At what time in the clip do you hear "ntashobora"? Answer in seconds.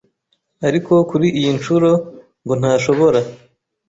2.59-3.19